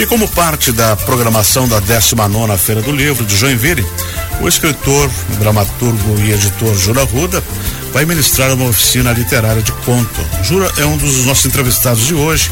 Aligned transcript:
E 0.00 0.06
como 0.06 0.26
parte 0.28 0.72
da 0.72 0.96
programação 0.96 1.68
da 1.68 1.78
19 1.78 2.56
Feira 2.56 2.80
do 2.80 2.90
Livro 2.90 3.22
de 3.22 3.36
Joinville, 3.36 3.86
o 4.40 4.48
escritor, 4.48 5.10
dramaturgo 5.38 6.18
e 6.22 6.32
editor 6.32 6.74
Jura 6.74 7.04
Ruda 7.04 7.44
vai 7.92 8.06
ministrar 8.06 8.50
uma 8.54 8.64
oficina 8.64 9.12
literária 9.12 9.60
de 9.60 9.72
conto. 9.84 10.26
Jura 10.42 10.72
é 10.78 10.86
um 10.86 10.96
dos 10.96 11.26
nossos 11.26 11.44
entrevistados 11.44 12.06
de 12.06 12.14
hoje. 12.14 12.50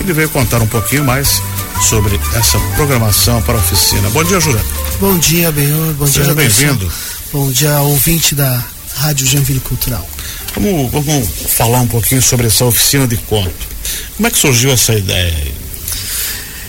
Ele 0.00 0.12
veio 0.12 0.28
contar 0.28 0.60
um 0.60 0.66
pouquinho 0.66 1.02
mais 1.02 1.40
sobre 1.88 2.20
essa 2.34 2.58
programação 2.76 3.40
para 3.40 3.54
a 3.54 3.58
oficina. 3.58 4.10
Bom 4.10 4.22
dia, 4.22 4.38
Jura. 4.38 4.60
Bom 5.00 5.16
dia, 5.16 5.50
Benhor. 5.50 5.94
Bom 5.94 6.06
Seja 6.06 6.24
dia, 6.24 6.34
bem-vindo. 6.34 6.92
Bom 7.32 7.50
dia, 7.50 7.80
ouvinte 7.80 8.34
da 8.34 8.62
Rádio 8.96 9.26
Joinville 9.26 9.60
Cultural. 9.60 10.06
Vamos, 10.54 10.92
vamos 10.92 11.26
falar 11.56 11.80
um 11.80 11.88
pouquinho 11.88 12.20
sobre 12.20 12.48
essa 12.48 12.66
oficina 12.66 13.06
de 13.06 13.16
conto. 13.16 13.66
Como 14.14 14.26
é 14.26 14.30
que 14.30 14.36
surgiu 14.36 14.70
essa 14.70 14.92
ideia? 14.92 15.61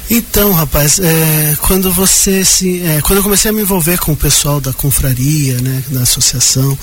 Então, 0.09 0.51
rapaz, 0.51 0.99
é, 0.99 1.55
quando 1.61 1.91
você 1.91 2.43
se, 2.43 2.81
é, 2.81 3.01
quando 3.01 3.17
eu 3.17 3.23
comecei 3.23 3.49
a 3.49 3.53
me 3.53 3.61
envolver 3.61 3.97
com 3.99 4.11
o 4.11 4.17
pessoal 4.17 4.59
da 4.59 4.73
confraria, 4.73 5.59
né, 5.61 5.83
da 5.89 6.01
associação, 6.01 6.77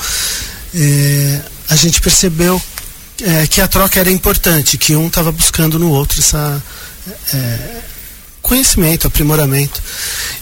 é, 0.74 1.40
a 1.68 1.76
gente 1.76 2.00
percebeu 2.00 2.60
é, 3.22 3.46
que 3.46 3.60
a 3.60 3.68
troca 3.68 4.00
era 4.00 4.10
importante, 4.10 4.78
que 4.78 4.96
um 4.96 5.08
estava 5.08 5.30
buscando 5.30 5.78
no 5.78 5.90
outro 5.90 6.20
essa 6.20 6.62
é, 7.34 7.80
conhecimento, 8.40 9.06
aprimoramento. 9.06 9.82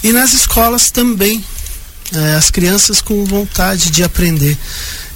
E 0.03 0.13
nas 0.13 0.33
escolas 0.33 0.91
também, 0.91 1.45
é, 2.15 2.35
as 2.35 2.51
crianças 2.51 3.03
com 3.03 3.25
vontade 3.25 3.91
de 3.91 4.05
aprender. 4.05 4.57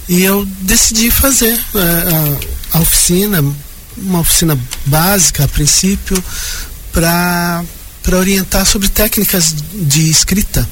E 0.07 0.21
eu 0.21 0.45
decidi 0.61 1.09
fazer 1.09 1.57
a, 2.73 2.77
a 2.77 2.81
oficina, 2.81 3.43
uma 3.95 4.19
oficina 4.19 4.59
básica 4.85 5.45
a 5.45 5.47
princípio, 5.47 6.21
para 6.93 7.65
orientar 8.11 8.65
sobre 8.65 8.87
técnicas 8.87 9.53
de 9.73 10.09
escrita. 10.09 10.67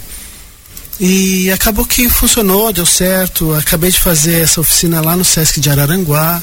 E 1.00 1.52
acabou 1.52 1.84
que 1.84 2.08
funcionou, 2.08 2.72
deu 2.72 2.86
certo. 2.86 3.54
Acabei 3.56 3.90
de 3.90 4.00
fazer 4.00 4.42
essa 4.42 4.62
oficina 4.62 5.02
lá 5.02 5.16
no 5.16 5.26
Sesc 5.26 5.60
de 5.60 5.70
Araranguá. 5.70 6.42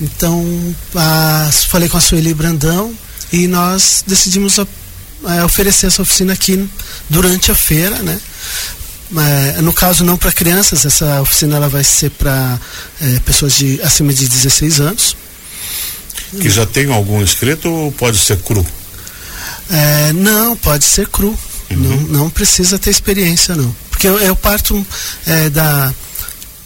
Então, 0.00 0.44
falei 1.68 1.88
com 1.88 1.96
a 1.96 2.00
Sueli 2.00 2.32
Brandão 2.32 2.94
e 3.32 3.48
nós 3.48 4.04
decidimos 4.06 4.60
a, 4.60 4.66
a 5.24 5.44
oferecer 5.44 5.88
essa 5.88 6.02
oficina 6.02 6.32
aqui 6.32 6.68
durante 7.10 7.50
a 7.50 7.54
feira, 7.54 7.96
né? 7.96 8.20
É, 9.56 9.62
no 9.62 9.72
caso 9.72 10.04
não 10.04 10.16
para 10.16 10.30
crianças, 10.30 10.84
essa 10.84 11.20
oficina 11.20 11.56
ela 11.56 11.68
vai 11.68 11.82
ser 11.82 12.10
para 12.10 12.60
é, 13.00 13.18
pessoas 13.20 13.54
de 13.54 13.80
acima 13.82 14.12
de 14.14 14.28
16 14.28 14.80
anos. 14.80 15.16
Que 16.30 16.50
já 16.50 16.66
tem 16.66 16.92
algum 16.92 17.22
inscrito 17.22 17.70
ou 17.70 17.92
pode 17.92 18.18
ser 18.18 18.36
cru? 18.38 18.64
É, 19.70 20.12
não, 20.12 20.56
pode 20.56 20.84
ser 20.84 21.08
cru. 21.08 21.36
Uhum. 21.70 21.76
Não, 21.76 21.96
não 22.20 22.30
precisa 22.30 22.78
ter 22.78 22.90
experiência, 22.90 23.54
não. 23.54 23.74
Porque 23.90 24.06
eu, 24.06 24.18
eu 24.18 24.36
parto 24.36 24.86
é, 25.26 25.50
da, 25.50 25.92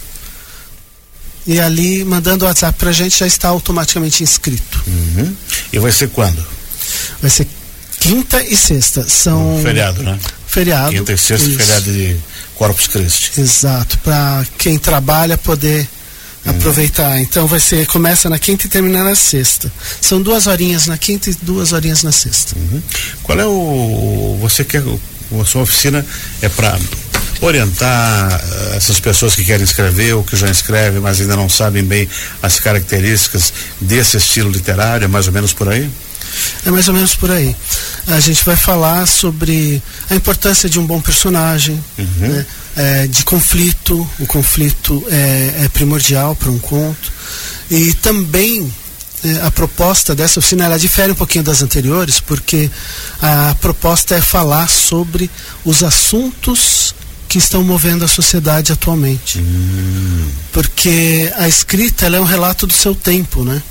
E 1.45 1.59
ali, 1.59 2.03
mandando 2.03 2.45
o 2.45 2.47
WhatsApp 2.47 2.79
para 2.79 2.89
a 2.89 2.93
gente, 2.93 3.19
já 3.19 3.27
está 3.27 3.49
automaticamente 3.49 4.23
inscrito. 4.23 4.83
Uhum. 4.87 5.35
E 5.71 5.77
vai 5.77 5.91
ser 5.91 6.09
quando? 6.09 6.43
Vai 7.21 7.29
ser 7.29 7.47
quinta 8.07 8.43
e 8.43 8.55
sexta. 8.55 9.07
São. 9.07 9.59
Feriado, 9.61 10.01
né? 10.03 10.17
Feriado. 10.47 10.91
Quinta 10.91 11.13
e 11.13 11.17
sexta, 11.17 11.47
isso. 11.47 11.57
feriado 11.59 11.91
de 11.91 12.17
Corpus 12.55 12.87
Christi. 12.87 13.39
Exato, 13.39 13.97
para 13.99 14.45
quem 14.57 14.77
trabalha 14.77 15.37
poder 15.37 15.87
Uhum. 16.45 16.51
aproveitar. 16.51 17.19
Então 17.19 17.45
vai 17.45 17.59
ser, 17.59 17.85
começa 17.87 18.29
na 18.29 18.39
quinta 18.39 18.67
e 18.67 18.69
termina 18.69 19.03
na 19.03 19.15
sexta. 19.15 19.71
São 19.99 20.21
duas 20.21 20.47
horinhas 20.47 20.87
na 20.87 20.97
quinta 20.97 21.29
e 21.29 21.33
duas 21.41 21.73
horinhas 21.73 22.03
na 22.03 22.11
sexta. 22.11 22.55
Uhum. 22.57 22.81
Qual 23.23 23.39
é 23.39 23.45
o. 23.45 24.37
Você 24.41 24.63
quer. 24.63 24.81
A 25.41 25.43
sua 25.43 25.63
oficina 25.63 26.05
é 26.41 26.47
para 26.47 26.79
orientar 27.41 28.41
eh, 28.41 28.77
essas 28.77 28.97
pessoas 28.97 29.35
que 29.35 29.43
querem 29.43 29.65
escrever 29.65 30.13
ou 30.13 30.23
que 30.23 30.37
já 30.37 30.49
escrevem, 30.49 31.01
mas 31.01 31.19
ainda 31.19 31.35
não 31.35 31.49
sabem 31.49 31.83
bem 31.83 32.07
as 32.41 32.61
características 32.61 33.51
desse 33.81 34.15
estilo 34.15 34.49
literário, 34.49 35.03
é 35.03 35.07
mais 35.09 35.27
ou 35.27 35.33
menos 35.33 35.51
por 35.51 35.67
aí? 35.67 35.89
É 36.65 36.71
mais 36.71 36.87
ou 36.87 36.93
menos 36.93 37.15
por 37.15 37.31
aí. 37.31 37.55
A 38.07 38.19
gente 38.19 38.43
vai 38.45 38.55
falar 38.55 39.05
sobre 39.07 39.81
a 40.09 40.15
importância 40.15 40.69
de 40.69 40.79
um 40.79 40.85
bom 40.85 41.01
personagem, 41.01 41.81
Uhum. 41.97 42.05
né? 42.19 42.45
É, 42.75 43.07
de 43.07 43.23
conflito. 43.23 44.07
O 44.19 44.25
conflito 44.27 45.03
é, 45.09 45.63
é 45.65 45.69
primordial 45.69 46.35
para 46.35 46.49
um 46.49 46.59
conto. 46.59 47.11
E 47.71 47.93
também 47.95 48.71
é, 49.25 49.41
a 49.47 49.49
proposta 49.51 50.13
dessa 50.13 50.39
oficina 50.39 50.65
ela 50.65 50.77
difere 50.77 51.11
um 51.11 51.15
pouquinho 51.15 51.43
das 51.43 51.61
anteriores, 51.63 52.19
porque 52.19 52.69
a 53.21 53.55
proposta 53.59 54.15
é 54.15 54.21
falar 54.21 54.69
sobre 54.69 55.29
os 55.65 55.81
assuntos 55.83 56.93
que 57.27 57.39
estão 57.39 57.63
movendo 57.63 58.05
a 58.05 58.07
sociedade 58.07 58.71
atualmente. 58.71 59.43
Porque 60.51 61.31
a 61.37 61.47
escrita 61.47 62.05
é 62.07 62.19
um 62.19 62.23
relato 62.23 62.65
do 62.67 62.73
seu 62.73 62.95
tempo, 62.95 63.43
né? 63.43 63.61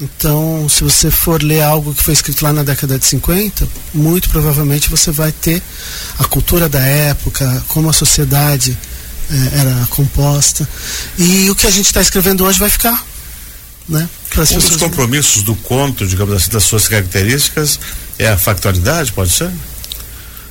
Então, 0.00 0.68
se 0.68 0.84
você 0.84 1.10
for 1.10 1.42
ler 1.42 1.62
algo 1.62 1.94
que 1.94 2.02
foi 2.02 2.12
escrito 2.12 2.42
lá 2.42 2.52
na 2.52 2.62
década 2.62 2.98
de 2.98 3.06
50, 3.06 3.66
muito 3.94 4.28
provavelmente 4.28 4.90
você 4.90 5.10
vai 5.10 5.32
ter 5.32 5.62
a 6.18 6.24
cultura 6.24 6.68
da 6.68 6.80
época, 6.80 7.64
como 7.68 7.88
a 7.88 7.92
sociedade 7.94 8.76
eh, 9.30 9.50
era 9.54 9.86
composta. 9.88 10.68
E 11.16 11.48
o 11.48 11.54
que 11.54 11.66
a 11.66 11.70
gente 11.70 11.86
está 11.86 12.02
escrevendo 12.02 12.44
hoje 12.44 12.58
vai 12.58 12.68
ficar. 12.68 13.02
Né? 13.88 14.08
Um 14.36 14.58
dos 14.58 14.76
compromissos 14.76 15.42
do 15.42 15.54
conto, 15.54 16.06
digamos 16.06 16.34
assim, 16.34 16.50
das 16.50 16.64
suas 16.64 16.88
características, 16.88 17.78
é 18.18 18.28
a 18.28 18.36
factualidade, 18.36 19.12
pode 19.12 19.32
ser? 19.32 19.50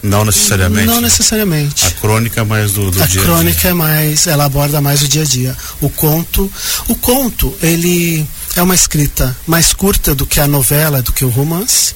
Não 0.01 0.23
necessariamente. 0.25 0.87
Não 0.87 0.95
né? 0.95 1.01
necessariamente. 1.01 1.85
A 1.85 1.91
crônica 1.91 2.45
mais 2.45 2.73
do, 2.73 2.89
do 2.89 3.03
a 3.03 3.05
dia 3.05 3.21
a 3.21 3.25
crônica 3.25 3.59
dia. 3.59 3.69
é 3.71 3.73
mais, 3.73 4.27
ela 4.27 4.45
aborda 4.45 4.79
mais 4.81 5.01
o 5.01 5.07
dia 5.07 5.23
a 5.23 5.25
dia. 5.25 5.55
O 5.81 5.89
conto, 5.89 6.51
o 6.87 6.95
conto, 6.95 7.53
ele 7.61 8.25
é 8.55 8.61
uma 8.61 8.75
escrita 8.75 9.35
mais 9.45 9.73
curta 9.73 10.13
do 10.15 10.25
que 10.25 10.39
a 10.39 10.47
novela, 10.47 11.01
do 11.01 11.11
que 11.11 11.25
o 11.25 11.29
romance, 11.29 11.93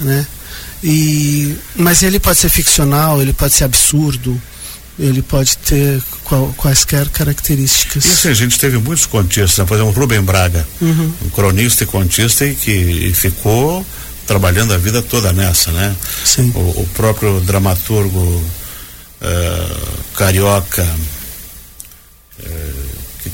né? 0.00 0.26
E, 0.84 1.56
mas 1.74 2.02
ele 2.02 2.18
pode 2.20 2.38
ser 2.38 2.48
ficcional, 2.50 3.20
ele 3.22 3.32
pode 3.32 3.54
ser 3.54 3.64
absurdo, 3.64 4.40
ele 4.98 5.22
pode 5.22 5.56
ter 5.58 6.02
qual- 6.24 6.52
quaisquer 6.56 7.08
características. 7.08 8.04
E 8.04 8.08
assim, 8.10 8.28
a 8.28 8.34
gente 8.34 8.58
teve 8.58 8.78
muitos 8.78 9.06
contistas, 9.06 9.58
né? 9.58 9.64
por 9.64 9.74
exemplo, 9.74 9.92
Rubem 9.92 10.20
Braga, 10.22 10.66
Uhum. 10.80 11.12
um 11.24 11.30
cronista 11.30 11.84
e 11.84 11.86
contista 11.86 12.46
e 12.46 12.54
que 12.54 13.12
ficou 13.14 13.84
trabalhando 14.26 14.74
a 14.74 14.78
vida 14.78 15.00
toda 15.02 15.32
nessa, 15.32 15.70
né? 15.72 15.94
Sim. 16.24 16.50
O, 16.54 16.82
o 16.82 16.88
próprio 16.94 17.40
dramaturgo 17.40 18.44
eh, 19.20 19.76
carioca, 20.14 20.86
que 22.38 22.48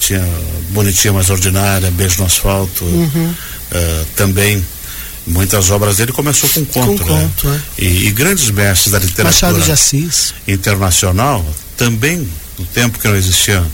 tinha 0.06 0.26
Bonitinha 0.70 1.12
Mais 1.12 1.30
Ordinária, 1.30 1.90
Beijo 1.90 2.18
no 2.20 2.26
Asfalto, 2.26 2.84
Uhum. 2.84 3.34
eh, 3.70 4.04
também 4.16 4.64
muitas 5.26 5.70
obras 5.70 5.96
dele 5.98 6.12
começou 6.12 6.48
com 6.50 6.64
conto, 6.64 7.04
Com 7.04 7.14
né? 7.14 7.30
conto, 7.42 7.48
é. 7.48 7.60
E, 7.84 8.06
e 8.08 8.10
grandes 8.10 8.50
mestres 8.50 8.90
da 8.92 8.98
literatura 8.98 9.24
Machado 9.50 9.60
de 9.64 9.70
Assis. 9.72 10.34
internacional, 10.48 11.44
também 11.76 12.28
no 12.58 12.64
tempo 12.66 12.98
que 12.98 13.06
não 13.08 13.16
existiam 13.16 13.64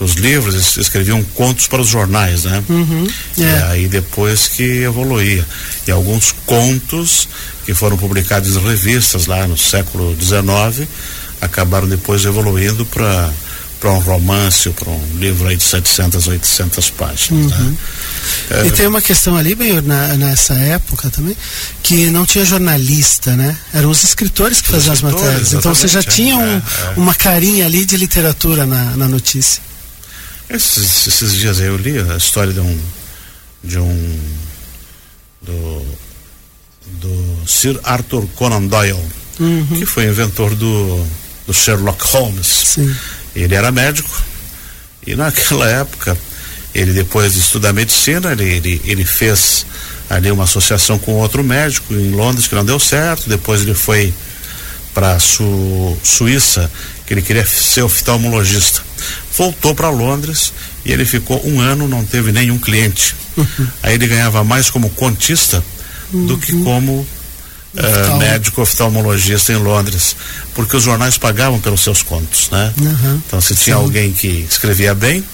os 0.00 0.12
livros, 0.14 0.76
escreviam 0.78 1.22
contos 1.34 1.66
para 1.68 1.80
os 1.82 1.88
jornais, 1.88 2.44
né? 2.44 2.64
Uhum. 2.70 3.06
E 3.36 3.42
É. 3.44 3.62
aí 3.68 3.86
depois 3.88 4.48
que 4.48 4.62
evoluía. 4.82 5.46
E 5.86 5.90
alguns 5.90 6.32
contos 6.46 7.28
que 7.66 7.74
foram 7.74 7.98
publicados 7.98 8.56
em 8.56 8.60
revistas 8.66 9.26
lá 9.26 9.46
no 9.46 9.58
século 9.58 10.16
XIX 10.18 10.88
acabaram 11.40 11.86
depois 11.86 12.24
evoluindo 12.24 12.84
para 12.86 13.30
para 13.80 13.90
um 13.92 13.98
romance 13.98 14.68
ou 14.68 14.74
para 14.74 14.90
um 14.90 15.16
livro 15.16 15.48
aí 15.48 15.56
de 15.56 15.62
700, 15.62 16.28
800 16.28 16.90
páginas. 16.90 17.50
Né? 17.50 17.56
Uhum. 17.56 17.70
Né? 17.70 17.76
É... 18.50 18.66
E 18.66 18.70
tem 18.70 18.86
uma 18.86 19.00
questão 19.00 19.36
ali, 19.36 19.54
bem, 19.54 19.80
na, 19.80 20.08
nessa 20.16 20.54
época 20.54 21.08
também, 21.08 21.34
que 21.82 22.10
não 22.10 22.26
tinha 22.26 22.44
jornalista, 22.44 23.34
né? 23.34 23.56
Eram 23.72 23.90
os 23.90 24.04
escritores 24.04 24.60
que 24.60 24.68
os 24.68 24.74
faziam 24.74 24.94
escritores, 24.94 25.22
as 25.22 25.30
matérias. 25.30 25.52
Então 25.54 25.74
você 25.74 25.88
já 25.88 26.02
tinha 26.02 26.36
um, 26.36 26.56
é, 26.56 26.56
é. 26.56 26.92
uma 26.96 27.14
carinha 27.14 27.64
ali 27.64 27.86
de 27.86 27.96
literatura 27.96 28.66
na, 28.66 28.96
na 28.96 29.08
notícia. 29.08 29.62
Esses, 30.50 31.06
esses 31.06 31.32
dias 31.32 31.58
aí 31.60 31.68
eu 31.68 31.76
li 31.76 31.98
a 31.98 32.16
história 32.16 32.52
de 32.52 32.60
um 32.60 32.80
de 33.62 33.78
um 33.78 34.20
do, 35.42 35.86
do 37.00 37.48
Sir 37.48 37.78
Arthur 37.84 38.26
Conan 38.34 38.66
Doyle, 38.66 38.98
uhum. 39.38 39.66
que 39.66 39.86
foi 39.86 40.06
inventor 40.06 40.54
do, 40.54 41.06
do 41.46 41.54
Sherlock 41.54 42.04
Holmes. 42.06 42.46
Sim. 42.46 42.94
Ele 43.34 43.54
era 43.54 43.70
médico 43.70 44.10
e 45.06 45.14
naquela 45.14 45.68
época, 45.68 46.16
ele 46.74 46.92
depois 46.92 47.34
de 47.34 47.40
estudar 47.40 47.72
medicina, 47.72 48.32
ele, 48.32 48.44
ele, 48.44 48.80
ele 48.84 49.04
fez 49.04 49.66
ali 50.08 50.30
uma 50.30 50.44
associação 50.44 50.98
com 50.98 51.12
outro 51.14 51.42
médico 51.42 51.94
em 51.94 52.10
Londres 52.10 52.46
que 52.46 52.54
não 52.54 52.64
deu 52.64 52.78
certo, 52.78 53.28
depois 53.28 53.62
ele 53.62 53.74
foi 53.74 54.12
para 54.92 55.18
Su, 55.20 55.96
Suíça, 56.02 56.70
que 57.06 57.14
ele 57.14 57.22
queria 57.22 57.46
ser 57.46 57.82
oftalmologista. 57.82 58.82
Voltou 59.36 59.74
para 59.74 59.88
Londres 59.88 60.52
e 60.84 60.92
ele 60.92 61.04
ficou 61.04 61.40
um 61.46 61.60
ano, 61.60 61.88
não 61.88 62.04
teve 62.04 62.32
nenhum 62.32 62.58
cliente. 62.58 63.14
Uhum. 63.36 63.66
Aí 63.82 63.94
ele 63.94 64.06
ganhava 64.06 64.42
mais 64.44 64.68
como 64.68 64.90
contista 64.90 65.62
uhum. 66.12 66.26
do 66.26 66.38
que 66.38 66.52
como 66.62 67.06
uh, 67.74 68.16
médico 68.18 68.62
oftalmologista 68.62 69.52
em 69.52 69.56
Londres, 69.56 70.16
porque 70.54 70.76
os 70.76 70.82
jornais 70.82 71.16
pagavam 71.18 71.60
pelos 71.60 71.82
seus 71.82 72.02
contos, 72.02 72.50
né? 72.50 72.72
Uhum. 72.80 73.22
Então 73.26 73.40
se 73.40 73.54
tinha 73.54 73.76
Sim. 73.76 73.82
alguém 73.82 74.12
que 74.12 74.46
escrevia 74.48 74.94
bem 74.94 75.24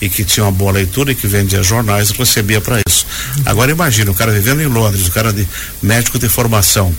e 0.00 0.08
que 0.08 0.24
tinha 0.24 0.44
uma 0.44 0.52
boa 0.52 0.72
leitura 0.72 1.12
e 1.12 1.14
que 1.14 1.26
vendia 1.26 1.62
jornais, 1.62 2.10
recebia 2.10 2.60
para 2.60 2.80
isso. 2.86 3.06
Uhum. 3.36 3.42
Agora 3.46 3.70
imagina, 3.70 4.10
o 4.10 4.14
cara 4.14 4.32
vivendo 4.32 4.60
em 4.60 4.66
Londres, 4.66 5.06
o 5.06 5.12
cara 5.12 5.32
de 5.32 5.46
médico 5.82 6.18
de 6.18 6.28
formação 6.28 6.94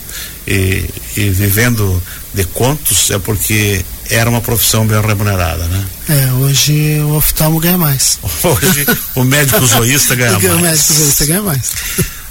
e, 0.46 0.84
e 1.16 1.30
vivendo 1.30 2.02
de 2.32 2.44
contos 2.44 3.10
é 3.10 3.18
porque 3.18 3.84
era 4.10 4.28
uma 4.28 4.40
profissão 4.40 4.86
bem 4.86 5.00
remunerada, 5.00 5.64
né? 5.64 5.84
É, 6.08 6.32
hoje 6.32 7.00
o 7.00 7.14
oftalmo 7.14 7.58
ganha 7.58 7.78
mais. 7.78 8.18
Hoje 8.44 8.86
o 9.14 9.24
médico 9.24 9.64
zoísta 9.64 10.14
ganha 10.16 10.32
mais. 10.32 10.44
O 10.44 10.58
médico 10.58 10.92
zoísta 10.92 11.26
ganha 11.26 11.42
mais. 11.42 11.72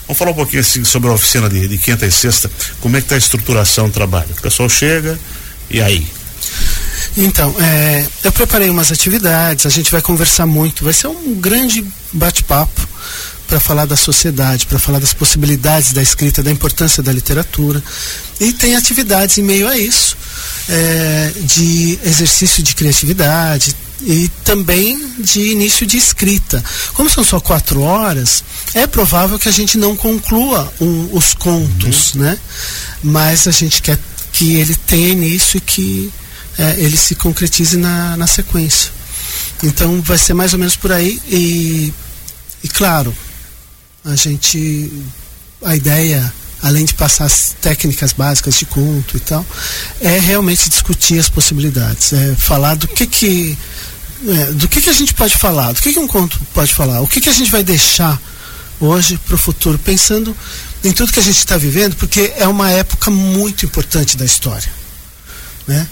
Vamos 0.07 0.17
falar 0.17 0.31
um 0.31 0.35
pouquinho 0.35 0.61
assim, 0.61 0.83
sobre 0.83 1.09
a 1.09 1.13
oficina 1.13 1.49
de, 1.49 1.67
de 1.67 1.77
quinta 1.77 2.05
e 2.05 2.11
sexta. 2.11 2.49
Como 2.81 2.97
é 2.97 2.99
que 2.99 3.05
está 3.05 3.15
a 3.15 3.17
estruturação 3.17 3.87
do 3.87 3.93
trabalho? 3.93 4.29
O 4.37 4.41
pessoal 4.41 4.67
chega 4.69 5.17
e 5.69 5.81
aí? 5.81 6.05
Então, 7.15 7.55
é, 7.59 8.05
eu 8.23 8.31
preparei 8.31 8.69
umas 8.69 8.91
atividades, 8.91 9.65
a 9.65 9.69
gente 9.69 9.91
vai 9.91 10.01
conversar 10.01 10.45
muito, 10.45 10.83
vai 10.83 10.93
ser 10.93 11.07
um 11.07 11.35
grande 11.35 11.85
bate-papo 12.11 12.87
para 13.47 13.59
falar 13.59 13.85
da 13.85 13.95
sociedade, 13.95 14.65
para 14.65 14.79
falar 14.79 14.99
das 14.99 15.13
possibilidades 15.13 15.93
da 15.93 16.01
escrita, 16.01 16.41
da 16.41 16.49
importância 16.49 17.03
da 17.03 17.11
literatura. 17.11 17.83
E 18.39 18.51
tem 18.51 18.75
atividades 18.75 19.37
em 19.37 19.43
meio 19.43 19.67
a 19.67 19.77
isso, 19.77 20.17
é, 20.67 21.31
de 21.41 21.99
exercício 22.03 22.63
de 22.63 22.73
criatividade, 22.73 23.75
e 24.05 24.29
também 24.43 24.99
de 25.19 25.51
início 25.51 25.85
de 25.85 25.97
escrita. 25.97 26.63
Como 26.93 27.09
são 27.09 27.23
só 27.23 27.39
quatro 27.39 27.81
horas, 27.81 28.43
é 28.73 28.85
provável 28.85 29.39
que 29.39 29.49
a 29.49 29.51
gente 29.51 29.77
não 29.77 29.95
conclua 29.95 30.71
um, 30.79 31.09
os 31.11 31.33
contos, 31.33 32.13
uhum. 32.13 32.21
né? 32.21 32.37
Mas 33.01 33.47
a 33.47 33.51
gente 33.51 33.81
quer 33.81 33.97
que 34.31 34.55
ele 34.55 34.75
tenha 34.75 35.09
início 35.09 35.57
e 35.57 35.61
que 35.61 36.11
é, 36.57 36.75
ele 36.79 36.97
se 36.97 37.15
concretize 37.15 37.77
na, 37.77 38.17
na 38.17 38.27
sequência. 38.27 38.91
Então 39.63 40.01
vai 40.01 40.17
ser 40.17 40.33
mais 40.33 40.53
ou 40.53 40.59
menos 40.59 40.75
por 40.75 40.91
aí 40.91 41.21
e, 41.27 41.93
e 42.63 42.67
claro, 42.67 43.15
a 44.03 44.15
gente 44.15 44.91
a 45.63 45.75
ideia 45.75 46.33
além 46.63 46.85
de 46.85 46.93
passar 46.93 47.25
as 47.25 47.53
técnicas 47.61 48.13
básicas 48.13 48.55
de 48.55 48.65
conto 48.65 49.17
e 49.17 49.19
tal, 49.19 49.45
é 49.99 50.17
realmente 50.17 50.69
discutir 50.69 51.19
as 51.19 51.27
possibilidades, 51.27 52.13
é 52.13 52.35
falar 52.35 52.75
do 52.75 52.87
que 52.87 53.05
que 53.05 53.57
é, 54.27 54.51
do 54.53 54.67
que, 54.67 54.81
que 54.81 54.89
a 54.89 54.93
gente 54.93 55.13
pode 55.13 55.37
falar, 55.37 55.71
do 55.71 55.81
que, 55.81 55.93
que 55.93 55.99
um 55.99 56.07
conto 56.07 56.39
pode 56.53 56.73
falar, 56.73 57.01
o 57.01 57.07
que, 57.07 57.21
que 57.21 57.29
a 57.29 57.33
gente 57.33 57.51
vai 57.51 57.63
deixar 57.63 58.19
hoje 58.79 59.17
para 59.25 59.35
o 59.35 59.37
futuro, 59.37 59.77
pensando 59.79 60.35
em 60.83 60.91
tudo 60.91 61.11
que 61.11 61.19
a 61.19 61.23
gente 61.23 61.37
está 61.37 61.57
vivendo, 61.57 61.95
porque 61.95 62.33
é 62.37 62.47
uma 62.47 62.69
época 62.69 63.09
muito 63.09 63.65
importante 63.65 64.17
da 64.17 64.25
história. 64.25 64.71
Né? 65.67 65.87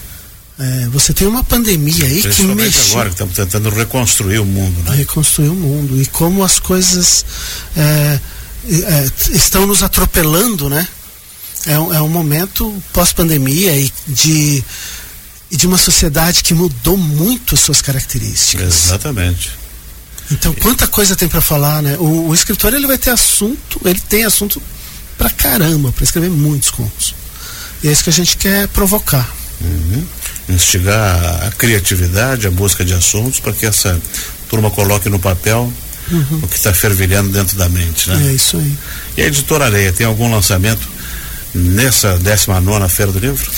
É, 0.59 0.87
você 0.89 1.13
tem 1.13 1.27
uma 1.27 1.43
pandemia 1.43 2.05
aí 2.05 2.21
que 2.21 2.43
mexeu. 2.43 2.91
agora 2.91 3.09
que 3.09 3.15
estamos 3.15 3.33
tentando 3.33 3.69
reconstruir 3.69 4.39
o 4.39 4.45
mundo, 4.45 4.83
né? 4.83 4.97
Reconstruir 4.97 5.49
o 5.49 5.55
mundo 5.55 5.99
e 5.99 6.05
como 6.05 6.43
as 6.43 6.59
coisas 6.59 7.25
é, 7.75 8.19
é, 8.69 9.09
estão 9.31 9.65
nos 9.65 9.81
atropelando, 9.81 10.69
né? 10.69 10.87
É 11.65 11.79
um, 11.79 11.93
é 11.93 12.01
um 12.01 12.09
momento 12.09 12.83
pós-pandemia 12.93 13.75
e 13.75 13.91
de 14.07 14.63
e 15.51 15.57
de 15.57 15.67
uma 15.67 15.77
sociedade 15.77 16.41
que 16.43 16.53
mudou 16.53 16.95
muito 16.95 17.57
suas 17.57 17.81
características. 17.81 18.85
Exatamente. 18.85 19.51
Então, 20.31 20.53
quanta 20.53 20.87
coisa 20.87 21.13
tem 21.13 21.27
para 21.27 21.41
falar, 21.41 21.81
né? 21.81 21.97
O, 21.99 22.29
o, 22.29 22.33
escritor 22.33 22.73
ele 22.73 22.87
vai 22.87 22.97
ter 22.97 23.09
assunto, 23.09 23.81
ele 23.83 23.99
tem 23.99 24.23
assunto 24.23 24.61
pra 25.17 25.29
caramba, 25.29 25.91
para 25.91 26.05
escrever 26.05 26.29
muitos 26.29 26.71
contos. 26.71 27.13
E 27.83 27.89
é 27.89 27.91
isso 27.91 28.03
que 28.03 28.09
a 28.09 28.13
gente 28.13 28.37
quer 28.37 28.69
provocar. 28.69 29.29
Uhum. 29.59 30.05
Instigar 30.47 31.47
a 31.47 31.51
criatividade, 31.51 32.47
a 32.47 32.51
busca 32.51 32.85
de 32.85 32.93
assuntos, 32.93 33.41
para 33.41 33.51
que 33.51 33.65
essa 33.65 34.01
turma 34.49 34.71
coloque 34.71 35.09
no 35.09 35.19
papel 35.19 35.71
uhum. 36.09 36.39
o 36.43 36.47
que 36.47 36.55
está 36.55 36.73
fervilhando 36.73 37.29
dentro 37.29 37.57
da 37.57 37.67
mente, 37.67 38.09
né? 38.09 38.29
É 38.29 38.33
isso 38.33 38.55
aí. 38.57 38.77
E 39.17 39.21
a 39.21 39.27
editora 39.27 39.65
Areia, 39.65 39.91
tem 39.91 40.07
algum 40.07 40.31
lançamento 40.31 40.87
nessa 41.53 42.17
19 42.17 42.89
Feira 42.89 43.11
do 43.11 43.19
Livro? 43.19 43.49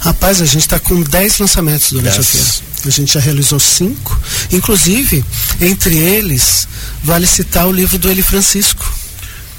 Rapaz, 0.00 0.40
a 0.40 0.44
gente 0.44 0.62
está 0.62 0.78
com 0.78 1.02
10 1.02 1.38
lançamentos 1.38 1.92
durante 1.92 2.16
yes. 2.16 2.18
a 2.18 2.22
feira. 2.22 2.70
A 2.86 2.90
gente 2.90 3.12
já 3.12 3.20
realizou 3.20 3.60
cinco. 3.60 4.18
Inclusive, 4.50 5.24
entre 5.60 5.96
eles, 5.96 6.66
vale 7.02 7.26
citar 7.26 7.66
o 7.66 7.72
livro 7.72 7.98
do 7.98 8.10
Eli 8.10 8.22
Francisco, 8.22 8.90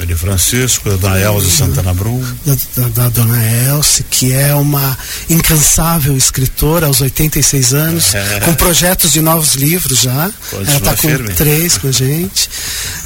de 0.06 0.15
Francisco, 0.15 0.89
da 0.89 0.95
Dona 0.95 1.19
Elza 1.19 1.50
Santana 1.50 1.94
Brum. 1.94 2.24
Da, 2.45 2.56
da, 2.75 2.88
da, 2.89 3.09
Dona 3.09 3.44
Elce, 3.44 4.03
que 4.03 4.33
é 4.33 4.53
uma 4.56 4.98
incansável 5.30 6.15
escritora 6.15 6.88
aos 6.88 7.01
86 7.01 7.74
anos, 7.74 8.15
é. 8.15 8.39
com 8.42 8.53
projetos 8.53 9.12
de 9.12 9.21
novos 9.21 9.56
livros 9.56 10.01
já. 10.01 10.31
Pode 10.50 10.69
Ela 10.69 10.77
está 10.77 10.95
com 10.95 11.07
firme. 11.07 11.33
três 11.33 11.77
com 11.77 11.88
a 11.88 11.92
gente. 11.92 12.50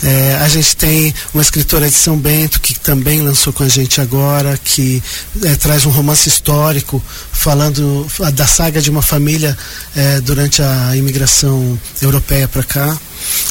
É, 0.03 0.37
a 0.41 0.47
gente 0.47 0.75
tem 0.75 1.13
uma 1.33 1.41
escritora 1.41 1.89
de 1.89 1.95
São 1.95 2.17
Bento 2.17 2.59
que 2.59 2.79
também 2.79 3.21
lançou 3.21 3.51
com 3.51 3.63
a 3.63 3.69
gente 3.69 3.99
agora, 4.01 4.57
que 4.63 5.01
é, 5.43 5.55
traz 5.55 5.85
um 5.85 5.89
romance 5.89 6.27
histórico 6.29 7.01
falando 7.31 8.07
da 8.33 8.47
saga 8.47 8.81
de 8.81 8.89
uma 8.89 9.01
família 9.01 9.57
é, 9.95 10.21
durante 10.21 10.61
a 10.61 10.95
imigração 10.95 11.79
europeia 12.01 12.47
para 12.47 12.63
cá. 12.63 12.97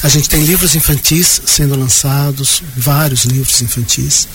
A 0.02 0.08
gente 0.08 0.28
tem 0.28 0.42
livros 0.44 0.74
infantis 0.74 1.40
sendo 1.46 1.78
lançados, 1.78 2.62
vários 2.76 3.24
livros 3.24 3.60
infantis. 3.62 4.28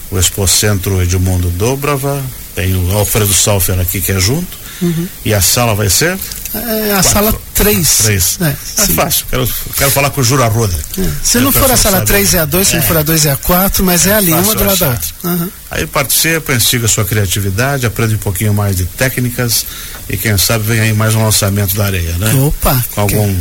o 0.09 0.17
Expo 0.17 0.47
Centro 0.47 1.01
Edmundo 1.01 1.49
Dobrava, 1.51 2.21
Tem 2.55 2.73
o 2.73 2.97
Alfredo 2.97 3.33
Salfer 3.33 3.79
aqui 3.79 4.01
que 4.01 4.11
é 4.11 4.19
junto. 4.19 4.57
Uhum. 4.81 5.07
E 5.25 5.33
a 5.33 5.41
sala 5.41 5.75
vai 5.75 5.89
ser? 5.89 6.17
É, 6.53 6.91
a 6.91 6.95
Quatro. 6.95 7.11
sala 7.11 7.41
3. 7.53 7.97
3. 7.97 8.39
É, 8.41 8.45
é 8.45 8.87
fácil. 8.95 9.25
Quero, 9.29 9.49
quero 9.77 9.91
falar 9.91 10.09
com 10.09 10.21
o 10.21 10.23
Jura 10.23 10.47
Roda. 10.47 10.75
É. 10.97 11.09
Se 11.23 11.39
não 11.39 11.51
for 11.51 11.69
a 11.69 11.77
sala 11.77 12.01
3 12.01 12.33
é 12.33 12.39
a 12.39 12.45
2, 12.45 12.67
se 12.67 12.73
não 12.75 12.83
é. 12.83 12.85
for 12.85 12.97
a 12.97 13.03
2 13.03 13.25
é 13.25 13.31
a 13.31 13.37
4, 13.37 13.83
mas 13.83 14.07
é, 14.07 14.13
ali, 14.13 14.31
uma 14.31 14.55
do 14.55 14.63
lado 14.63 14.77
da 14.77 14.89
outra. 14.89 15.07
Uhum. 15.23 15.51
Aí 15.69 15.85
participa, 15.85 16.53
instiga 16.53 16.85
a 16.85 16.89
sua 16.89 17.05
criatividade, 17.05 17.85
aprende 17.85 18.15
um 18.15 18.19
pouquinho 18.19 18.53
mais 18.53 18.75
de 18.77 18.85
técnicas 18.85 19.65
e 20.09 20.17
quem 20.17 20.37
sabe 20.37 20.63
vem 20.63 20.79
aí 20.79 20.93
mais 20.93 21.13
um 21.13 21.23
lançamento 21.23 21.75
da 21.75 21.85
areia, 21.85 22.17
né? 22.17 22.33
Opa! 22.33 22.83
Com 22.91 23.01
algum. 23.01 23.35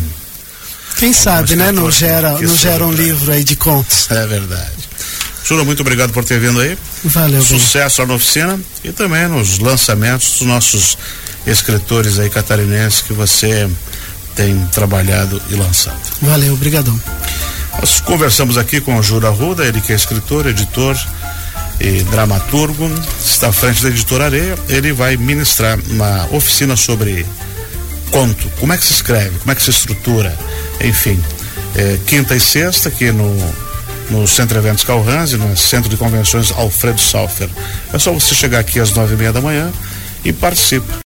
Quem 0.98 1.12
sabe, 1.12 1.54
né? 1.56 1.72
Não 1.72 1.90
gera, 1.90 2.32
não 2.32 2.56
gera 2.56 2.84
um 2.84 2.92
livro 2.92 3.32
aí 3.32 3.44
de 3.44 3.56
contos. 3.56 4.10
É 4.10 4.26
verdade. 4.26 4.88
Jura, 5.44 5.64
muito 5.64 5.80
obrigado 5.80 6.12
por 6.12 6.24
ter 6.24 6.38
vindo 6.38 6.60
aí. 6.60 6.76
Valeu. 7.04 7.42
Sucesso 7.42 8.02
bem. 8.02 8.08
na 8.08 8.14
oficina 8.14 8.60
e 8.84 8.92
também 8.92 9.26
nos 9.28 9.58
lançamentos 9.58 10.40
dos 10.40 10.46
nossos 10.46 10.98
escritores 11.50 12.18
aí 12.18 12.30
catarinenses 12.30 13.02
que 13.02 13.12
você 13.12 13.68
tem 14.34 14.58
trabalhado 14.66 15.40
e 15.50 15.54
lançado. 15.54 16.00
Valeu, 16.22 16.54
obrigadão. 16.54 16.98
Nós 17.78 18.00
conversamos 18.00 18.58
aqui 18.58 18.80
com 18.80 18.96
o 18.96 19.02
Jura 19.02 19.30
Ruda, 19.30 19.64
ele 19.64 19.80
que 19.80 19.92
é 19.92 19.96
escritor, 19.96 20.46
editor 20.46 20.96
e 21.80 22.02
dramaturgo, 22.04 22.90
está 23.24 23.48
à 23.48 23.52
frente 23.52 23.82
da 23.82 23.88
editora 23.88 24.26
Areia. 24.26 24.56
Ele 24.68 24.92
vai 24.92 25.16
ministrar 25.16 25.78
uma 25.90 26.28
oficina 26.32 26.76
sobre 26.76 27.24
conto, 28.10 28.50
como 28.58 28.72
é 28.72 28.76
que 28.76 28.84
se 28.84 28.92
escreve, 28.92 29.38
como 29.38 29.52
é 29.52 29.54
que 29.54 29.62
se 29.62 29.70
estrutura, 29.70 30.36
enfim. 30.80 31.22
É, 31.76 31.98
quinta 32.06 32.34
e 32.34 32.40
sexta, 32.40 32.88
aqui 32.88 33.12
no 33.12 33.36
no 34.10 34.26
Centro 34.26 34.58
Eventos 34.58 34.84
Calhanse, 34.84 35.36
no 35.36 35.56
Centro 35.56 35.88
de 35.88 35.96
Convenções 35.96 36.50
Alfredo 36.52 37.00
Salfer. 37.00 37.48
É 37.92 37.98
só 37.98 38.12
você 38.12 38.34
chegar 38.34 38.60
aqui 38.60 38.80
às 38.80 38.92
nove 38.92 39.14
e 39.14 39.16
meia 39.16 39.32
da 39.32 39.40
manhã 39.40 39.70
e 40.24 40.32
participe. 40.32 40.88